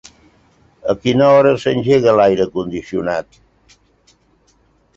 [0.93, 3.39] A quina hora s'engega l'aire condicionat?